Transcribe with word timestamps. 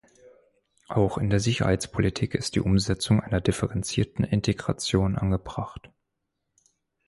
Auch 0.87 1.19
in 1.19 1.29
der 1.29 1.39
Sicherheitspolitik 1.39 2.33
ist 2.33 2.55
die 2.55 2.59
Umsetzung 2.59 3.19
einer 3.21 3.39
differenzierten 3.39 4.25
Integration 4.25 5.15
angebracht. 5.15 5.91